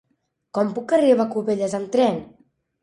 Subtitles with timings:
[0.57, 2.23] Com puc arribar a Cubelles amb tren?